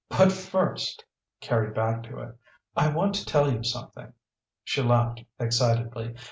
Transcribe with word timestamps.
"But 0.09 0.31
first" 0.31 1.05
carried 1.41 1.75
back 1.75 2.01
to 2.05 2.17
it 2.21 2.35
"I 2.75 2.87
want 2.89 3.13
to 3.13 3.23
tell 3.23 3.53
you 3.53 3.61
something." 3.63 4.11
She 4.63 4.81
laughed, 4.81 5.23
excitedly. 5.37 6.15